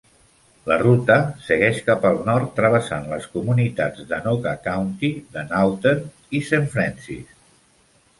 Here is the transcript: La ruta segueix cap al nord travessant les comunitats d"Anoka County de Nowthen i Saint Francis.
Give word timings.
La 0.69 0.75
ruta 0.81 1.15
segueix 1.49 1.81
cap 1.89 2.07
al 2.09 2.15
nord 2.29 2.47
travessant 2.59 3.05
les 3.11 3.27
comunitats 3.35 4.07
d"Anoka 4.13 4.55
County 4.69 5.11
de 5.37 5.45
Nowthen 5.53 6.01
i 6.39 6.43
Saint 6.49 6.67
Francis. 6.77 7.37